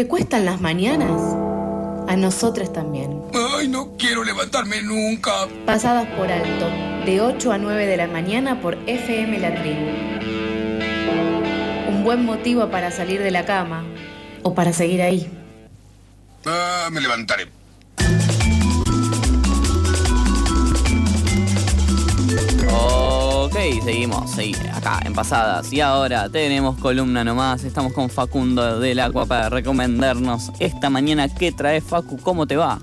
¿Te 0.00 0.06
cuestan 0.06 0.46
las 0.46 0.62
mañanas? 0.62 1.10
A 2.08 2.16
nosotras 2.16 2.72
también. 2.72 3.20
Ay, 3.34 3.68
no 3.68 3.98
quiero 3.98 4.24
levantarme 4.24 4.80
nunca. 4.82 5.30
Pasadas 5.66 6.06
por 6.16 6.32
alto, 6.32 6.70
de 7.04 7.20
8 7.20 7.52
a 7.52 7.58
9 7.58 7.84
de 7.84 7.98
la 7.98 8.06
mañana 8.06 8.62
por 8.62 8.78
FM 8.86 9.38
La 9.38 9.54
Tribu. 9.60 9.90
Un 11.90 12.02
buen 12.02 12.24
motivo 12.24 12.70
para 12.70 12.90
salir 12.90 13.22
de 13.22 13.30
la 13.30 13.44
cama 13.44 13.84
o 14.42 14.54
para 14.54 14.72
seguir 14.72 15.02
ahí. 15.02 15.30
Ah, 16.46 16.88
me 16.90 17.02
levantaré. 17.02 17.59
Ok, 23.72 23.84
seguimos, 23.84 24.30
seguimos 24.32 24.66
acá 24.76 25.00
en 25.04 25.12
pasadas. 25.12 25.72
Y 25.72 25.80
ahora 25.80 26.28
tenemos 26.28 26.76
columna 26.78 27.22
nomás. 27.22 27.62
Estamos 27.62 27.92
con 27.92 28.10
Facundo 28.10 28.80
del 28.80 28.98
Agua 28.98 29.26
para 29.26 29.48
recomendarnos 29.48 30.50
esta 30.58 30.90
mañana. 30.90 31.32
¿Qué 31.32 31.52
trae 31.52 31.80
Facu? 31.80 32.18
¿Cómo 32.18 32.46
te 32.48 32.56
va? 32.56 32.80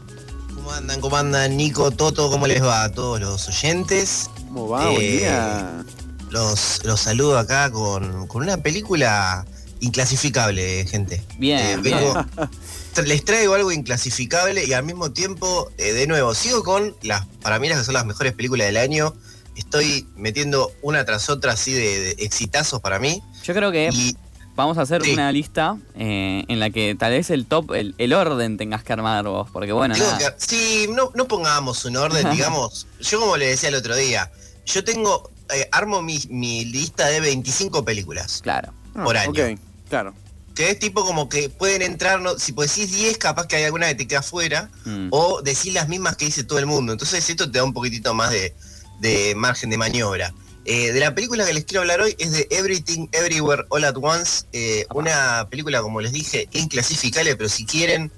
¿Cómo 0.56 0.72
andan? 0.72 1.02
¿Cómo 1.02 1.18
andan? 1.18 1.58
Nico, 1.58 1.92
Toto, 1.92 2.30
¿cómo 2.30 2.48
les 2.48 2.64
va 2.64 2.84
a 2.86 2.92
todos 2.92 3.20
los 3.20 3.48
oyentes? 3.50 4.30
¿Cómo 4.48 4.70
va? 4.70 4.90
Buen 4.90 5.02
Eh, 5.02 5.18
día. 5.20 5.84
Los, 6.30 6.82
los 6.86 7.02
saludo 7.02 7.38
acá 7.38 7.70
con, 7.70 8.28
con 8.28 8.44
una 8.44 8.58
película 8.58 9.46
inclasificable, 9.82 10.86
gente. 10.88 11.22
Bien, 11.38 11.60
Eh, 11.66 11.78
vengo- 11.82 12.26
les 13.06 13.26
traigo 13.26 13.54
algo 13.56 13.72
inclasificable 13.74 14.66
y 14.66 14.74
al 14.74 14.84
mismo 14.86 15.12
tiempo, 15.12 15.70
eh, 15.78 15.92
de 15.94 16.08
nuevo, 16.08 16.34
sigo 16.34 16.64
con 16.64 16.96
las, 17.04 17.26
para 17.42 17.60
mí 17.60 17.68
las 17.68 17.80
que 17.80 17.84
son 17.86 17.94
las 17.94 18.06
mejores 18.06 18.34
películas 18.34 18.68
del 18.68 18.78
año. 18.78 19.14
Estoy 19.58 20.08
metiendo 20.16 20.72
una 20.82 21.04
tras 21.06 21.30
otra 21.30 21.54
así 21.54 21.74
de, 21.74 22.00
de 22.00 22.12
exitazos 22.20 22.80
para 22.80 23.00
mí. 23.00 23.22
Yo 23.44 23.54
creo 23.54 23.72
que 23.72 23.90
Y 23.92 24.16
vamos 24.56 24.78
a 24.78 24.82
hacer 24.82 25.04
Sí. 25.04 25.12
una 25.14 25.32
lista 25.32 25.78
eh, 25.96 26.44
en 26.48 26.60
la 26.60 26.70
que 26.70 26.96
tal 26.96 27.12
vez 27.12 27.30
el 27.30 27.46
top, 27.46 27.74
el, 27.74 27.96
el 27.98 28.14
orden 28.14 28.58
tengas 28.58 28.84
que 28.84 28.94
armar 28.94 29.26
vos. 29.26 29.50
Porque 29.52 29.72
bueno, 29.72 29.96
Tengo 29.96 30.08
nada. 30.12 30.36
que- 30.36 30.46
sí, 30.46 30.88
no, 30.92 31.12
no 31.16 31.28
pongamos 31.28 31.84
un 31.86 31.98
orden, 31.98 32.30
digamos. 32.32 32.88
Yo 33.02 33.20
como 33.20 33.36
le 33.38 33.48
decía 33.48 33.70
el 33.70 33.76
otro 33.76 33.96
día, 33.96 34.32
yo 34.66 34.84
tengo, 34.84 35.32
eh, 35.54 35.68
armo 35.72 36.02
mi, 36.02 36.20
mi 36.30 36.66
lista 36.66 37.08
de 37.08 37.20
25 37.20 37.84
películas 37.86 38.42
Claro. 38.44 38.74
por 38.94 39.18
año. 39.18 39.32
Ok, 39.32 39.60
claro. 39.90 40.14
Que 40.56 40.72
es 40.72 40.80
tipo 40.80 41.06
como 41.06 41.30
que 41.30 41.50
pueden 41.50 41.84
entrar, 41.84 42.20
no, 42.20 42.40
si 42.40 42.52
pues 42.52 42.76
decís 42.76 42.96
10, 42.96 43.18
capaz 43.20 43.46
que 43.48 43.58
hay 43.58 43.64
alguna 43.66 43.88
que 43.90 43.96
te 43.96 44.08
queda 44.08 44.24
fuera, 44.24 44.72
Mm. 44.86 45.10
o 45.12 45.42
decís 45.44 45.72
las 45.74 45.88
mismas 45.88 46.16
que 46.18 46.26
dice 46.26 46.44
todo 46.44 46.58
el 46.58 46.66
mundo. 46.66 46.94
Entonces 46.94 47.30
esto 47.30 47.50
te 47.52 47.60
da 47.60 47.64
un 47.64 47.74
poquitito 47.74 48.14
más 48.16 48.32
de, 48.32 48.56
de 49.00 49.34
margen 49.36 49.70
de 49.70 49.78
maniobra. 49.78 50.34
Eh, 50.66 50.92
de 50.92 51.00
la 51.00 51.16
película 51.16 51.46
que 51.46 51.54
les 51.54 51.64
quiero 51.64 51.82
hablar 51.82 52.02
hoy 52.02 52.14
es 52.20 52.34
de 52.34 52.46
Everything 52.52 53.08
Everywhere 53.14 53.64
All 53.70 53.86
at 53.86 53.96
Once, 54.02 54.46
eh, 54.52 54.86
una 54.94 55.48
película, 55.50 55.82
como 55.82 56.02
les 56.02 56.12
dije, 56.12 56.50
inclasificable, 56.52 57.38
pero 57.38 57.48
si 57.48 57.66
quieren 57.66 58.12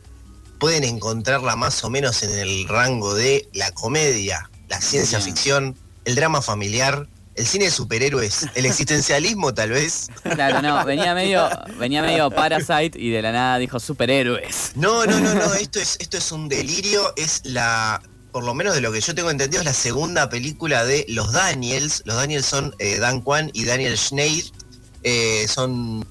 pueden 0.59 0.83
encontrarla 0.83 1.55
más 1.55 1.83
o 1.83 1.89
menos 1.89 2.22
en 2.23 2.31
el 2.38 2.67
rango 2.67 3.13
de 3.13 3.47
la 3.53 3.72
comedia, 3.72 4.50
la 4.67 4.81
ciencia 4.81 5.22
ficción, 5.22 5.75
el 6.05 6.16
drama 6.16 6.41
familiar, 6.41 7.07
el 7.35 7.45
cine 7.45 7.66
de 7.66 7.72
superhéroes, 7.72 8.47
el 8.55 8.66
existencialismo 8.66 9.53
tal 9.53 9.69
vez. 9.69 10.09
Claro, 10.23 10.61
no, 10.61 10.83
venía 10.85 11.13
medio, 11.16 11.50
venía 11.77 12.02
medio 12.02 12.30
Parasite 12.30 13.00
y 13.00 13.09
de 13.11 13.22
la 13.22 13.31
nada 13.31 13.57
dijo 13.57 13.80
superhéroes. 13.80 14.73
No, 14.75 15.05
no, 15.05 15.19
no, 15.19 15.33
no, 15.33 15.53
esto 15.53 15.80
es, 15.80 15.97
esto 16.00 16.17
es 16.17 16.31
un 16.31 16.50
delirio, 16.50 17.13
es 17.16 17.41
la, 17.45 18.02
por 18.31 18.44
lo 18.44 18.53
menos 18.53 18.75
de 18.75 18.81
lo 18.81 18.91
que 18.91 19.02
yo 19.02 19.16
tengo 19.16 19.31
entendido, 19.31 19.61
es 19.61 19.66
la 19.66 19.73
segunda 19.73 20.30
película 20.30 20.85
de 20.85 21.05
los 21.09 21.31
Daniels. 21.31 22.03
Los 22.05 22.16
Daniels 22.16 22.45
son 22.45 22.75
eh, 22.80 22.97
Dan 22.97 23.22
Kwan 23.22 23.49
y 23.53 23.66
Daniel 23.66 23.97
Schneid, 23.97 24.45
eh, 25.03 25.47
son 25.47 26.05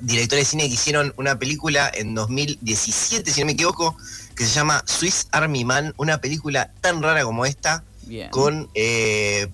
directores 0.00 0.46
de 0.46 0.50
cine 0.50 0.68
que 0.68 0.74
hicieron 0.74 1.14
una 1.16 1.38
película 1.38 1.90
en 1.94 2.14
2017, 2.14 3.30
si 3.30 3.40
no 3.40 3.46
me 3.46 3.52
equivoco, 3.52 3.96
que 4.34 4.44
se 4.44 4.50
llama 4.50 4.82
Swiss 4.86 5.28
Army 5.30 5.64
Man, 5.64 5.94
una 5.96 6.20
película 6.20 6.72
tan 6.80 7.02
rara 7.02 7.22
como 7.24 7.46
esta, 7.46 7.84
Bien. 8.02 8.30
con 8.30 8.68
eh, 8.74 9.48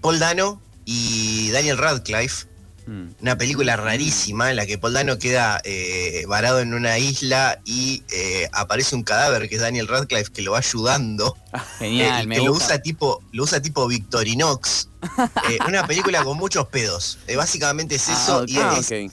Paul 0.00 0.18
Dano 0.18 0.60
y 0.84 1.50
Daniel 1.50 1.78
Radcliffe. 1.78 2.46
Mm. 2.86 3.08
Una 3.22 3.38
película 3.38 3.76
rarísima 3.76 4.50
en 4.50 4.56
la 4.56 4.66
que 4.66 4.76
Paul 4.78 4.92
Dano 4.92 5.18
queda 5.18 5.60
eh, 5.64 6.24
varado 6.28 6.60
en 6.60 6.74
una 6.74 6.98
isla 6.98 7.60
y 7.64 8.02
eh, 8.12 8.48
aparece 8.52 8.94
un 8.94 9.02
cadáver 9.02 9.48
que 9.48 9.54
es 9.56 9.60
Daniel 9.60 9.88
Radcliffe 9.88 10.30
que 10.32 10.42
lo 10.42 10.52
va 10.52 10.58
ayudando. 10.58 11.36
Genial, 11.78 12.24
eh, 12.24 12.26
me 12.26 12.36
que 12.36 12.42
lo 12.44 12.52
usa 12.52 12.78
tipo, 12.82 13.22
lo 13.32 13.44
usa 13.44 13.60
tipo 13.62 13.86
Victorinox. 13.88 14.88
Una 15.68 15.86
película 15.86 16.22
con 16.24 16.36
muchos 16.36 16.66
pedos. 16.68 17.18
Básicamente 17.36 17.94
es 17.96 18.08
Ah, 18.08 18.12
eso. 18.12 18.44
y 18.46 18.56
Ah, 18.58 18.76
es- 18.78 19.12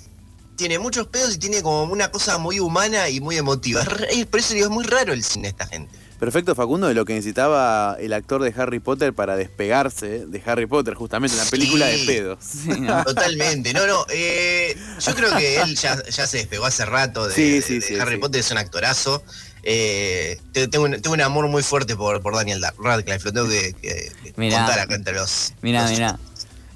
tiene 0.58 0.78
muchos 0.78 1.08
pedos 1.08 1.34
y 1.36 1.38
tiene 1.40 1.62
como 1.64 1.84
una 1.92 2.12
cosa 2.12 2.38
muy 2.38 2.60
humana 2.60 3.10
y 3.10 3.20
muy 3.20 3.36
emotiva. 3.38 3.82
Es 4.12 4.26
por 4.28 4.40
eso 4.42 4.54
digo, 4.54 4.68
es 4.68 4.72
muy 4.72 4.84
raro 4.84 5.12
el 5.14 5.24
cine 5.24 5.44
de 5.44 5.50
esta 5.50 5.66
gente. 5.66 5.98
Perfecto, 6.22 6.54
Facundo, 6.54 6.88
de 6.88 6.94
lo 6.94 7.04
que 7.04 7.14
necesitaba 7.16 7.98
el 8.00 8.14
actor 8.14 8.44
de 8.44 8.54
Harry 8.56 8.80
Potter 8.80 9.12
para 9.12 9.36
despegarse 9.36 10.28
de 10.28 10.42
Harry 10.46 10.68
Potter, 10.68 10.94
justamente 10.94 11.36
una 11.36 11.46
Sí. 11.46 11.50
película 11.50 11.88
de 11.88 11.98
pedos. 12.06 12.38
Sí, 12.48 12.70
¿no? 12.80 13.04
Totalmente, 13.06 13.74
no, 13.74 13.88
no. 13.88 14.06
eh, 14.14 14.78
yo 15.00 15.16
creo 15.16 15.36
que 15.36 15.60
él 15.60 15.76
ya, 15.76 15.98
ya 16.08 16.28
se 16.28 16.38
despegó 16.38 16.66
hace 16.66 16.86
rato 16.86 17.28
de, 17.28 17.34
Sí, 17.34 17.50
de- 17.54 17.62
sí, 17.64 17.74
de 17.80 17.82
sí, 17.82 17.96
Harry 18.00 18.14
sí. 18.16 18.22
Potter, 18.22 18.40
es 18.42 18.52
un 18.52 18.60
actorazo. 18.60 19.24
Eh, 19.64 20.40
te- 20.52 20.68
tengo, 20.68 20.86
un, 20.86 21.02
tengo 21.02 21.16
un 21.16 21.22
amor 21.22 21.48
muy 21.48 21.64
fuerte 21.64 21.96
por, 21.96 22.22
por 22.22 22.36
Daniel 22.36 22.62
Da- 22.62 22.76
Radcliffe, 22.80 23.26
lo 23.26 23.34
tengo 23.34 23.50
que, 23.50 23.74
que 23.82 24.12
Mirá. 24.38 24.58
contar 24.60 24.80
acá 24.80 24.94
entre 24.94 25.16
los. 25.16 25.54
Mirá, 25.64 25.82
los- 25.82 25.92
mirá. 25.92 26.20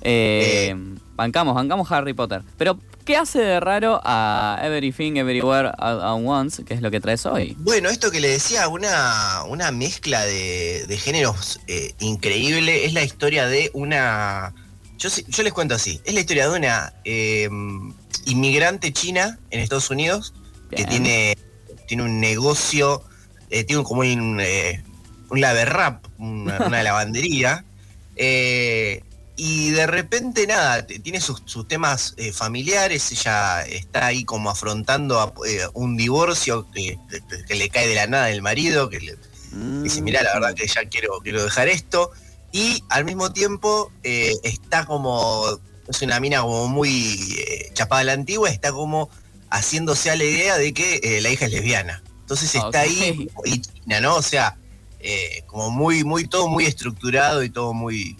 Eh, 0.01 0.75
bancamos, 1.15 1.55
bancamos 1.55 1.91
Harry 1.91 2.13
Potter. 2.13 2.41
Pero, 2.57 2.79
¿qué 3.05 3.17
hace 3.17 3.39
de 3.39 3.59
raro 3.59 4.01
a 4.03 4.59
Everything, 4.63 5.17
Everywhere, 5.17 5.69
at 5.77 6.13
Once, 6.13 6.63
que 6.63 6.73
es 6.73 6.81
lo 6.81 6.91
que 6.91 6.99
traes 6.99 7.25
hoy? 7.25 7.55
Bueno, 7.59 7.89
esto 7.89 8.11
que 8.11 8.19
le 8.19 8.29
decía, 8.29 8.67
una, 8.67 9.43
una 9.47 9.71
mezcla 9.71 10.23
de, 10.25 10.85
de 10.87 10.97
géneros 10.97 11.59
eh, 11.67 11.93
increíble. 11.99 12.85
Es 12.85 12.93
la 12.93 13.03
historia 13.03 13.47
de 13.47 13.71
una. 13.73 14.53
Yo, 14.97 15.09
les 15.43 15.53
cuento 15.53 15.75
así: 15.75 15.99
es 16.05 16.13
la 16.13 16.19
historia 16.21 16.49
de 16.49 16.57
una 16.57 16.93
eh, 17.03 17.49
inmigrante 18.25 18.91
china 18.93 19.39
en 19.51 19.59
Estados 19.59 19.89
Unidos 19.89 20.33
que 20.75 20.85
tiene, 20.85 21.37
tiene 21.87 22.03
un 22.03 22.19
negocio, 22.19 23.03
eh, 23.49 23.63
tiene 23.63 23.83
como 23.83 24.01
un, 24.01 24.09
un 24.19 24.41
una, 25.29 26.59
una 26.65 26.83
lavandería. 26.83 27.63
eh, 28.15 29.03
y 29.37 29.71
de 29.71 29.85
repente, 29.85 30.47
nada, 30.47 30.85
tiene 30.85 31.19
sus, 31.19 31.41
sus 31.45 31.67
temas 31.67 32.13
eh, 32.17 32.31
familiares, 32.31 33.11
ella 33.11 33.63
está 33.63 34.05
ahí 34.07 34.23
como 34.23 34.49
afrontando 34.49 35.19
a- 35.19 35.33
eh, 35.47 35.61
un 35.73 35.97
divorcio 35.97 36.67
que, 36.71 36.97
le 37.49 37.69
cae 37.69 37.87
de 37.87 37.95
la 37.95 38.07
nada 38.07 38.27
del 38.27 38.41
marido, 38.41 38.89
que 38.89 38.99
le 39.01 39.17
dice, 39.83 40.01
mirá, 40.01 40.23
la 40.23 40.33
verdad 40.33 40.53
que 40.53 40.67
ya 40.67 40.85
quiero, 40.85 41.19
quiero 41.21 41.43
dejar 41.43 41.67
esto. 41.67 42.11
Y 42.53 42.81
al 42.89 43.03
mismo 43.03 43.33
tiempo 43.33 43.91
eh, 44.03 44.33
está 44.43 44.85
como, 44.85 45.43
es 45.89 46.01
una 46.01 46.19
mina 46.21 46.41
como 46.41 46.69
muy 46.69 47.37
chapada 47.73 48.01
a 48.01 48.05
la 48.05 48.13
antigua, 48.13 48.49
está 48.49 48.71
como 48.71 49.09
haciéndose 49.49 50.11
a 50.11 50.15
la 50.15 50.23
idea 50.23 50.57
de 50.57 50.73
que 50.73 51.19
la 51.21 51.29
hija 51.29 51.45
es 51.45 51.51
lesbiana. 51.51 52.01
Entonces 52.21 52.55
está 52.55 52.67
Ok. 52.67 52.75
ahí, 52.75 53.27
y 53.43 53.59
China, 53.61 53.99
¿no? 53.99 54.15
O 54.15 54.21
sea, 54.21 54.57
como 55.47 55.69
muy, 55.69 56.03
muy, 56.05 56.27
todo 56.27 56.47
muy 56.47 56.65
estructurado 56.65 57.43
y 57.43 57.49
todo 57.49 57.73
muy, 57.73 58.17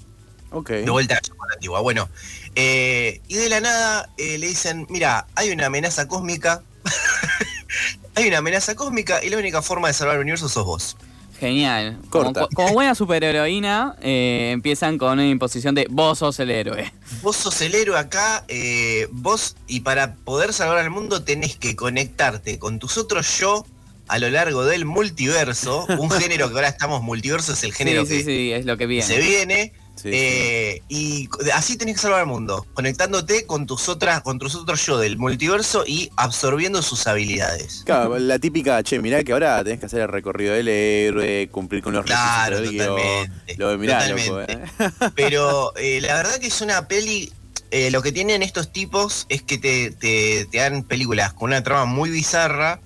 De 0.51 0.89
vuelta 0.89 1.16
a 1.16 1.47
la 1.47 1.53
antigua. 1.53 1.81
Bueno, 1.81 2.09
eh, 2.56 3.22
y 3.28 3.35
de 3.35 3.50
la 3.50 3.59
nada 3.59 4.09
eh, 4.17 4.38
le 4.38 4.47
dicen, 4.47 4.88
mira, 4.89 5.28
hay 5.35 5.51
una 5.51 5.66
amenaza 5.66 6.07
cósmica, 6.07 6.63
hay 8.16 8.28
una 8.28 8.38
amenaza 8.38 8.75
cósmica 8.75 9.23
y 9.23 9.29
la 9.29 9.38
única 9.38 9.61
forma 9.61 9.89
de 9.89 9.94
salvar 9.94 10.16
el 10.16 10.22
universo 10.22 10.47
sos 10.47 10.66
vos. 10.66 10.97
Genial. 11.39 11.97
Como, 12.09 12.34
Corta. 12.34 12.47
como 12.53 12.73
buena 12.73 12.95
superheroína, 12.95 13.97
eh, 14.01 14.51
empiezan 14.53 14.97
con 14.97 15.13
una 15.13 15.28
imposición 15.28 15.75
de 15.75 15.88
vos 15.89 16.19
sos 16.19 16.39
el 16.39 16.50
héroe. 16.50 16.94
Vos 17.22 17.35
sos 17.35 17.61
el 17.61 17.75
héroe 17.75 17.97
acá, 17.97 18.45
eh, 18.47 19.07
vos, 19.11 19.55
y 19.67 19.81
para 19.81 20.16
poder 20.16 20.53
salvar 20.53 20.78
al 20.78 20.89
mundo 20.91 21.23
tenés 21.23 21.55
que 21.57 21.75
conectarte 21.75 22.59
con 22.59 22.79
tus 22.79 22.97
otros 22.97 23.39
yo 23.39 23.66
a 24.08 24.20
lo 24.20 24.29
largo 24.29 24.64
del 24.64 24.85
multiverso, 24.85 25.85
un 25.97 26.11
género 26.11 26.49
que 26.49 26.55
ahora 26.55 26.67
estamos, 26.67 27.02
multiverso 27.02 27.53
es 27.53 27.64
el 27.64 27.73
género 27.73 28.05
sí, 28.05 28.08
sí, 28.08 28.17
que 28.17 28.23
sí, 28.25 28.52
es 28.52 28.66
lo 28.66 28.78
que 28.78 28.85
viene. 28.85 29.05
se 29.05 29.20
viene, 29.20 29.73
Sí, 29.96 30.09
eh, 30.14 30.82
y 30.90 31.30
así 31.53 31.78
tenés 31.78 31.96
que 31.96 32.02
salvar 32.02 32.20
al 32.22 32.28
mundo, 32.28 32.66
conectándote 32.74 33.46
con 33.46 33.66
tus 33.66 33.88
otras, 33.90 34.22
con 34.22 34.38
tus 34.40 34.53
otros 34.56 34.86
yo 34.86 34.97
del 34.97 35.18
multiverso 35.18 35.84
y 35.88 36.09
absorbiendo 36.18 36.82
sus 36.82 37.08
habilidades. 37.08 37.84
Claro, 37.86 38.18
la 38.20 38.38
típica, 38.38 38.84
che, 38.84 39.00
mirá 39.00 39.24
que 39.24 39.32
ahora 39.34 39.64
tenés 39.64 39.80
que 39.80 39.86
hacer 39.86 40.02
el 40.02 40.08
recorrido 40.09 40.53
del 40.53 40.68
héroe, 40.68 41.47
cumplir 41.50 41.82
con 41.82 41.94
los 41.94 42.06
Claro, 42.06 42.58
requisitos 42.58 42.78
totalmente, 42.78 43.56
Lo 43.58 43.78
mirá, 43.78 44.00
totalmente. 44.00 44.30
loco, 44.30 44.42
eh. 44.42 45.12
Pero 45.16 45.74
eh, 45.78 46.02
la 46.02 46.16
verdad 46.16 46.36
que 46.40 46.47
es 46.47 46.62
una 46.62 46.88
peli. 46.88 47.32
eh, 47.72 47.90
lo 47.92 48.02
que 48.02 48.12
tienen 48.12 48.44
estos 48.44 48.72
tipos 48.72 49.26
es 49.30 49.42
que 49.44 49.58
te, 49.58 49.92
te- 49.92 50.46
te 50.52 50.58
dan 50.58 50.84
películas 50.84 51.34
con 51.34 51.50
una 51.50 51.64
trama 51.64 51.86
muy 51.86 52.09
bizarra 52.09 52.80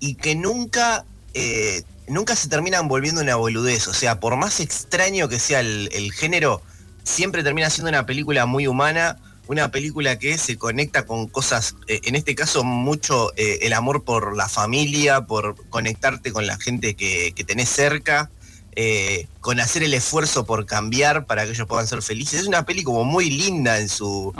y 0.00 0.14
que 0.16 0.34
nunca, 0.34 1.04
eh, 1.34 1.82
nunca 2.08 2.36
se 2.36 2.48
terminan 2.48 2.88
volviendo 2.88 3.20
una 3.20 3.36
boludez. 3.36 3.88
O 3.88 3.94
sea, 3.94 4.20
por 4.20 4.36
más 4.36 4.60
extraño 4.60 5.28
que 5.28 5.38
sea 5.38 5.60
el, 5.60 5.88
el 5.92 6.12
género, 6.12 6.62
siempre 7.04 7.42
termina 7.42 7.70
siendo 7.70 7.88
una 7.88 8.06
película 8.06 8.46
muy 8.46 8.66
humana, 8.66 9.18
una 9.48 9.70
película 9.70 10.18
que 10.18 10.38
se 10.38 10.56
conecta 10.56 11.06
con 11.06 11.28
cosas, 11.28 11.76
eh, 11.86 12.00
en 12.04 12.16
este 12.16 12.34
caso 12.34 12.64
mucho 12.64 13.32
eh, 13.36 13.60
el 13.62 13.72
amor 13.72 14.04
por 14.04 14.36
la 14.36 14.48
familia, 14.48 15.22
por 15.22 15.56
conectarte 15.68 16.32
con 16.32 16.46
la 16.46 16.58
gente 16.58 16.94
que, 16.94 17.32
que 17.34 17.44
tenés 17.44 17.68
cerca, 17.68 18.30
eh, 18.74 19.26
con 19.40 19.60
hacer 19.60 19.82
el 19.84 19.94
esfuerzo 19.94 20.44
por 20.44 20.66
cambiar 20.66 21.26
para 21.26 21.44
que 21.44 21.52
ellos 21.52 21.66
puedan 21.66 21.86
ser 21.86 22.02
felices. 22.02 22.40
Es 22.40 22.46
una 22.46 22.66
peli 22.66 22.82
como 22.82 23.04
muy 23.04 23.30
linda 23.30 23.78
en 23.78 23.88
su, 23.88 24.34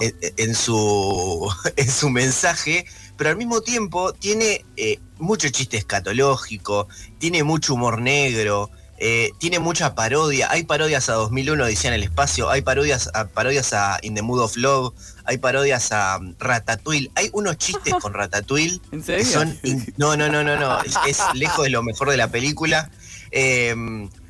en, 0.00 0.14
en 0.36 0.54
su, 0.54 1.50
en 1.76 1.90
su 1.90 2.10
mensaje, 2.10 2.84
pero 3.18 3.30
al 3.30 3.36
mismo 3.36 3.60
tiempo 3.60 4.12
tiene 4.14 4.64
eh, 4.76 5.00
mucho 5.18 5.48
chiste 5.48 5.76
escatológico, 5.76 6.88
tiene 7.18 7.42
mucho 7.42 7.74
humor 7.74 8.00
negro, 8.00 8.70
eh, 9.00 9.32
tiene 9.38 9.58
mucha 9.58 9.94
parodia. 9.96 10.50
Hay 10.50 10.62
parodias 10.62 11.08
a 11.08 11.14
2001, 11.14 11.64
Odisea 11.64 11.88
en 11.90 11.94
el 11.96 12.04
espacio, 12.04 12.48
hay 12.48 12.62
parodias 12.62 13.10
a, 13.14 13.26
parodias 13.26 13.72
a 13.72 13.98
In 14.02 14.14
the 14.14 14.22
Mood 14.22 14.40
of 14.40 14.56
Love, 14.56 14.94
hay 15.24 15.38
parodias 15.38 15.90
a 15.92 16.18
um, 16.18 16.34
Ratatouille. 16.38 17.10
Hay 17.16 17.28
unos 17.32 17.58
chistes 17.58 17.92
con 18.00 18.14
Ratatouille 18.14 18.80
¿En 18.92 19.02
que 19.02 19.24
son... 19.24 19.58
in- 19.64 19.92
no, 19.96 20.16
no, 20.16 20.28
no, 20.28 20.44
no, 20.44 20.56
no. 20.56 20.80
Es, 20.82 20.94
es 21.06 21.18
lejos 21.34 21.64
de 21.64 21.70
lo 21.70 21.82
mejor 21.82 22.10
de 22.10 22.16
la 22.16 22.28
película. 22.28 22.90
Eh, 23.32 23.74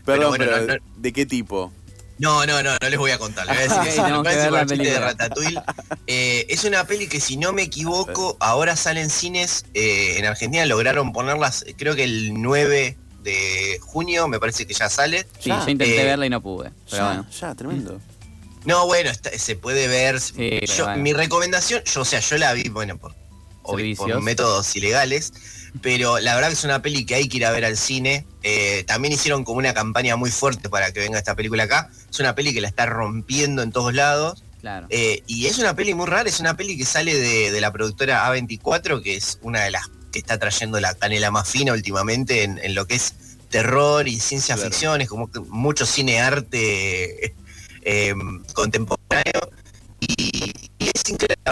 Perdón, 0.05 0.31
bueno, 0.31 0.47
pero 0.47 0.67
no, 0.67 0.75
no, 0.75 0.81
¿de 0.97 1.13
qué 1.13 1.27
tipo? 1.27 1.71
No, 2.19 2.45
no, 2.47 2.63
no, 2.63 2.71
no 2.81 2.89
les 2.89 2.99
voy 2.99 3.11
a 3.11 3.19
contar. 3.19 3.47
Les 3.47 3.55
voy 3.57 3.65
a 3.65 3.69
decir 3.69 3.83
que 3.85 3.91
sí, 3.93 3.97
que 3.97 4.37
ver 4.37 4.53
la 4.53 4.65
de. 4.65 4.99
Ratatouille. 4.99 5.61
Eh, 6.07 6.47
es 6.49 6.65
una 6.65 6.85
peli 6.85 7.07
que 7.09 7.21
si 7.21 7.37
no 7.37 7.53
me 7.53 7.63
equivoco, 7.63 8.37
ahora 8.41 8.77
sale 8.77 9.01
en 9.01 9.11
cines. 9.11 9.65
eh, 9.75 10.17
en 10.19 10.25
Argentina 10.27 10.65
lograron 10.67 11.13
ponerlas, 11.13 11.65
creo 11.77 11.95
que 11.95 12.05
el 12.05 12.41
9 12.41 12.97
de 13.23 13.79
junio, 13.83 14.27
me 14.29 14.39
parece 14.41 14.67
que 14.67 14.75
ya 14.75 14.89
sale. 14.89 15.27
Sí, 15.41 15.51
Ya. 15.51 15.65
yo 15.65 15.71
intenté 15.71 16.01
Eh, 16.01 16.05
verla 16.05 16.27
y 16.27 16.31
no 16.31 16.41
pude. 16.41 16.71
Pero 16.91 16.97
ya, 17.03 17.07
bueno. 17.07 17.27
ya, 17.31 17.55
tremendo. 17.55 18.01
No, 18.65 18.87
bueno, 18.87 19.11
está- 19.11 19.31
se 19.39 19.57
puede 19.57 19.87
ver. 19.89 20.21
Sí, 20.21 20.33
pero 20.37 20.67
Yo- 20.75 20.85
bueno. 20.85 21.03
Mi 21.03 21.13
recomendación, 21.13 21.83
yo, 21.85 22.01
o 22.03 22.05
sea, 22.05 22.21
yo 22.21 22.37
la 22.39 22.53
vi, 22.53 22.69
bueno, 22.69 22.97
por, 22.99 23.15
por 23.97 24.23
métodos 24.23 24.75
ilegales, 24.77 25.33
pero 25.83 26.19
la 26.19 26.35
verdad 26.35 26.49
que 26.49 26.55
es 26.55 26.65
una 26.65 26.81
peli 26.83 27.05
que 27.05 27.15
hay 27.15 27.29
que 27.29 27.37
ir 27.39 27.47
a 27.47 27.51
ver 27.51 27.65
al 27.65 27.77
cine. 27.77 28.25
Eh, 28.43 28.85
también 28.87 29.13
hicieron 29.15 29.45
como 29.45 29.59
una 29.59 29.75
campaña 29.75 30.17
muy 30.17 30.31
fuerte 30.31 30.69
para 30.69 30.93
que 30.93 31.01
venga 31.01 31.19
esta 31.19 31.35
película 31.35 31.65
acá. 31.65 31.91
Es 32.11 32.19
una 32.21 32.35
peli 32.35 32.55
que 32.55 32.61
la 32.61 32.69
está 32.69 32.87
rompiendo 32.87 33.63
en 33.63 33.71
todos 33.73 33.93
lados. 33.95 34.43
Claro. 34.61 34.87
Eh, 34.91 35.23
y 35.27 35.47
es 35.47 35.59
una 35.59 35.77
peli 35.77 35.95
muy 35.95 36.07
rara, 36.07 36.29
es 36.29 36.41
una 36.41 36.57
peli 36.57 36.77
que 36.77 36.85
sale 36.85 37.15
de, 37.15 37.53
de 37.53 37.61
la 37.61 37.73
productora 37.73 38.27
A24, 38.29 39.03
que 39.03 39.15
es 39.17 39.39
una 39.43 39.61
de 39.63 39.71
las 39.71 39.83
que 40.11 40.19
está 40.19 40.39
trayendo 40.39 40.81
la 40.81 40.95
canela 40.95 41.31
más 41.31 41.49
fina 41.49 41.73
últimamente 41.73 42.43
en, 42.43 42.59
en 42.59 42.75
lo 42.75 42.87
que 42.87 42.95
es 42.97 43.15
terror 43.51 44.09
y 44.09 44.19
ciencia 44.19 44.55
Claro. 44.57 44.71
ficción, 44.71 45.01
es 45.01 45.09
como 45.09 45.31
que 45.31 45.41
mucho 45.41 45.87
cine 45.87 46.21
arte 46.21 47.35
eh, 47.83 48.15
contemporáneo. 48.55 49.51
Y, 50.01 50.48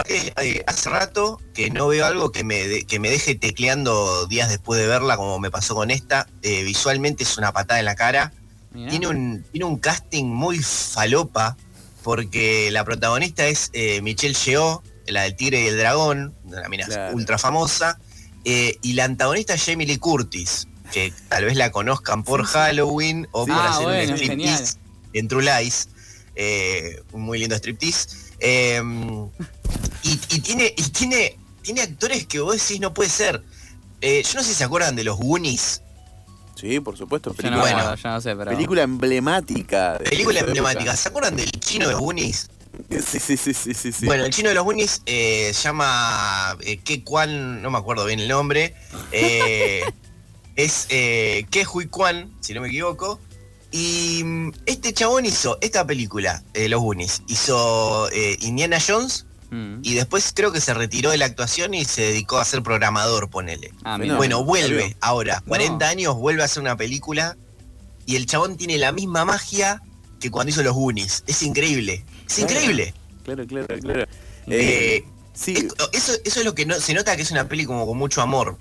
eh, 0.08 0.62
hace 0.66 0.90
rato 0.90 1.40
que 1.54 1.70
no 1.70 1.88
veo 1.88 2.04
algo 2.06 2.32
que 2.32 2.44
me, 2.44 2.66
de- 2.66 2.84
que 2.84 2.98
me 3.00 3.10
deje 3.10 3.34
tecleando 3.34 4.26
días 4.26 4.48
después 4.48 4.80
de 4.80 4.86
verla, 4.86 5.16
como 5.16 5.38
me 5.38 5.50
pasó 5.50 5.74
con 5.74 5.90
esta. 5.90 6.26
Eh, 6.42 6.62
visualmente 6.64 7.22
es 7.24 7.36
una 7.38 7.52
patada 7.52 7.78
en 7.80 7.86
la 7.86 7.94
cara. 7.94 8.32
Mirá. 8.72 8.90
Tiene 8.90 9.06
un, 9.08 9.44
tiene 9.52 9.64
un 9.64 9.78
casting 9.78 10.24
muy 10.26 10.58
falopa, 10.58 11.56
porque 12.02 12.70
la 12.70 12.84
protagonista 12.84 13.46
es 13.46 13.70
eh, 13.72 14.00
Michelle 14.02 14.34
Yeoh, 14.34 14.82
la 15.06 15.22
del 15.22 15.34
Tigre 15.36 15.62
y 15.62 15.66
el 15.68 15.78
Dragón, 15.78 16.34
una 16.44 16.68
mina 16.68 16.84
Claro. 16.86 17.14
ultra 17.16 17.38
famosa, 17.38 17.98
y 18.44 18.92
la 18.92 19.04
antagonista 19.04 19.54
es 19.54 19.64
Jamie 19.64 19.86
Lee 19.86 19.96
Curtis, 19.98 20.68
que 20.92 21.12
tal 21.28 21.46
vez 21.46 21.56
la 21.56 21.72
conozcan 21.72 22.22
por 22.22 22.44
Halloween 22.44 23.26
o 23.32 23.44
Sí. 23.44 23.50
por 23.50 23.60
Ah, 23.60 23.70
hacer 23.70 23.84
bueno, 23.86 24.12
un 24.12 24.18
striptease 24.18 24.74
en 25.14 25.26
True 25.28 25.42
Lies, 25.42 25.88
un 27.12 27.22
muy 27.22 27.38
lindo 27.40 27.56
striptease. 27.56 28.08
Y, 30.06 30.20
y 30.36 30.40
tiene, 30.40 30.72
y 30.76 30.82
tiene, 30.90 31.38
tiene 31.62 31.82
actores 31.82 32.26
que 32.26 32.40
vos 32.40 32.54
decís 32.56 32.80
no 32.80 32.94
puede 32.94 33.10
ser. 33.10 33.42
Eh, 34.00 34.22
yo 34.22 34.34
no 34.34 34.42
sé 34.42 34.50
si 34.50 34.54
se 34.54 34.64
acuerdan 34.64 34.94
de 34.96 35.04
los 35.04 35.16
Goonies. 35.18 35.82
Sí, 36.54 36.80
por 36.80 36.96
supuesto. 36.96 37.30
No, 37.30 37.36
Película, 37.36 37.56
me 37.56 37.60
Bueno. 37.62 37.78
acuerdo, 37.80 38.02
yo 38.02 38.08
no 38.10 38.20
sé, 38.20 38.36
pero. 38.36 38.50
película 38.50 38.82
emblemática. 38.82 39.98
Película 40.08 40.40
emblemática. 40.40 40.96
¿Se 40.96 41.08
acuerdan 41.08 41.36
del 41.36 41.50
chino 41.52 41.86
de 41.86 41.92
los 41.92 42.00
Goonies? 42.00 42.48
Sí, 42.90 43.18
sí, 43.20 43.36
sí, 43.38 43.54
sí, 43.54 43.72
sí. 43.72 43.90
sí. 43.90 44.04
Bueno, 44.04 44.26
el 44.26 44.32
chino 44.34 44.50
de 44.50 44.54
los 44.54 44.62
Goonies 44.64 45.00
eh, 45.06 45.50
se 45.54 45.62
llama 45.62 46.58
eh, 46.60 46.78
Kwan, 47.04 47.62
no 47.62 47.70
me 47.70 47.78
acuerdo 47.78 48.04
bien 48.04 48.20
el 48.20 48.28
nombre. 48.28 48.74
eh, 49.12 49.82
es 50.56 50.86
eh, 50.90 51.46
Ke 51.50 51.64
Hui 51.66 51.86
Kwan, 51.88 52.30
si 52.40 52.52
no 52.52 52.60
me 52.60 52.68
equivoco. 52.68 53.18
Y 53.70 54.22
mm, 54.24 54.52
este 54.66 54.92
chabón 54.92 55.24
hizo 55.24 55.56
esta 55.62 55.86
película, 55.86 56.42
eh, 56.52 56.68
Los 56.68 56.80
Goonies. 56.82 57.22
Hizo 57.28 58.10
eh, 58.10 58.36
Indiana 58.42 58.78
Jones 58.86 59.24
Mm. 59.50 59.78
y 59.82 59.94
después 59.94 60.32
creo 60.34 60.50
que 60.52 60.60
se 60.60 60.74
retiró 60.74 61.10
de 61.10 61.18
la 61.18 61.24
actuación 61.26 61.72
y 61.74 61.84
se 61.84 62.02
dedicó 62.02 62.38
a 62.38 62.44
ser 62.44 62.62
programador, 62.62 63.30
ponele. 63.30 63.72
Ah. 63.84 63.98
Bueno, 64.16 64.44
vuelve 64.44 64.96
ahora, 65.00 65.42
40 65.46 65.88
años, 65.88 66.16
vuelve 66.16 66.42
a 66.42 66.46
hacer 66.46 66.60
una 66.62 66.76
película 66.76 67.36
y 68.06 68.16
el 68.16 68.26
chabón 68.26 68.56
tiene 68.56 68.76
la 68.78 68.92
misma 68.92 69.24
magia 69.24 69.82
que 70.20 70.30
cuando 70.30 70.50
hizo 70.50 70.62
los 70.62 70.74
Goonies. 70.74 71.22
Es 71.26 71.42
increíble, 71.42 72.04
es 72.26 72.34
Claro. 72.36 72.52
increíble. 72.52 72.94
Claro, 73.24 73.46
claro, 73.46 73.66
claro. 73.80 74.02
Eh, 74.02 74.06
Eh, 74.48 75.04
sí, 75.34 75.54
esto- 75.54 75.88
eso, 75.92 76.12
eso 76.24 76.40
es 76.40 76.44
lo 76.44 76.54
que 76.54 76.66
no, 76.66 76.74
se 76.80 76.94
nota 76.94 77.14
que 77.16 77.22
es 77.22 77.30
una 77.30 77.48
peli 77.48 77.64
como 77.66 77.86
con 77.86 77.98
mucho 77.98 78.22
amor. 78.22 78.56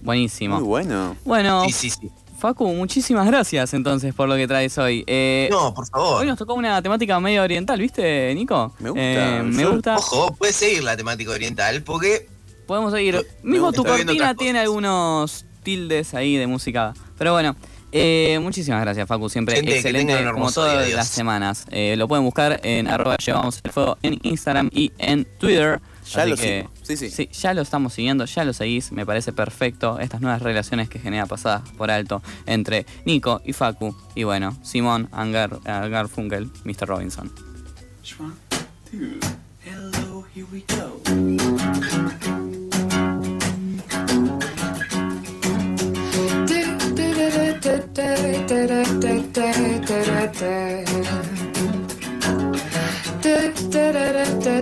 Buenísimo. 0.00 0.56
muy 0.60 0.64
bueno. 0.68 1.16
Bueno, 1.24 1.64
Sí, 1.66 1.72
sí, 1.72 1.90
sí. 1.90 2.10
Facu, 2.46 2.68
muchísimas 2.74 3.26
gracias 3.26 3.74
entonces 3.74 4.14
por 4.14 4.28
lo 4.28 4.36
que 4.36 4.46
traes 4.46 4.78
hoy. 4.78 5.02
Eh, 5.08 5.48
No, 5.50 5.74
por 5.74 5.86
favor. 5.88 6.20
Hoy 6.20 6.26
nos 6.28 6.38
tocó 6.38 6.54
una 6.54 6.80
temática 6.80 7.18
medio 7.18 7.42
oriental, 7.42 7.80
¿viste, 7.80 8.32
Nico? 8.34 8.72
Me 8.78 8.90
gusta, 8.90 9.38
Eh, 9.38 9.42
me 9.42 9.62
yo- 9.62 9.72
gusta. 9.72 9.96
Ojo, 9.96 10.34
puedes 10.36 10.54
seguir 10.54 10.84
la 10.84 10.96
temática 10.96 11.30
oriental 11.32 11.82
porque 11.82 12.28
Podemos 12.66 12.92
seguir. 12.92 13.14
Me 13.42 13.52
Mismo 13.52 13.66
gusta. 13.68 13.82
tu 13.82 13.88
cortina 13.88 14.34
tiene 14.34 14.58
algunos 14.60 15.44
tildes 15.62 16.14
ahí 16.14 16.36
de 16.36 16.46
música. 16.48 16.94
Pero 17.16 17.32
bueno, 17.32 17.54
eh, 17.92 18.38
muchísimas 18.42 18.80
gracias, 18.80 19.06
Facu. 19.08 19.28
Siempre 19.28 19.54
Gente, 19.56 19.74
excelente, 19.76 20.16
como 20.32 20.50
todas 20.52 20.88
las 20.92 21.06
semanas. 21.08 21.64
Eh, 21.70 21.94
lo 21.96 22.08
pueden 22.08 22.24
buscar 22.24 22.60
en 22.64 22.88
arroba 22.88 23.16
llevamos 23.18 23.60
el 23.62 23.70
fuego 23.72 23.98
en 24.02 24.18
Instagram 24.22 24.68
y 24.72 24.90
en 24.98 25.24
Twitter. 25.38 25.80
Ya 26.12 26.20
Así 26.22 26.30
lo 26.30 26.36
que, 26.36 26.58
sigo. 26.60 26.70
Sí, 26.86 26.96
sí. 26.96 27.10
Sí, 27.10 27.28
ya 27.32 27.52
lo 27.52 27.62
estamos 27.62 27.94
siguiendo, 27.94 28.26
ya 28.26 28.44
lo 28.44 28.52
seguís, 28.52 28.92
me 28.92 29.04
parece 29.04 29.32
perfecto. 29.32 29.98
Estas 29.98 30.20
nuevas 30.20 30.40
relaciones 30.40 30.88
que 30.88 31.00
genera 31.00 31.26
pasadas 31.26 31.68
por 31.70 31.90
alto 31.90 32.22
entre 32.46 32.86
Nico 33.04 33.42
y 33.44 33.52
Facu. 33.52 33.96
Y 34.14 34.22
bueno, 34.22 34.56
Simón, 34.62 35.08
Angar, 35.10 35.58
Garfunkel, 35.64 36.48
Mr. 36.64 36.86
Robinson. 36.86 37.32